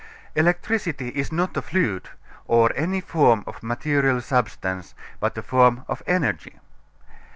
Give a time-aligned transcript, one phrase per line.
[0.33, 2.09] Electricity is not a fluid,
[2.47, 6.57] or any form of material substance, but a form of energy.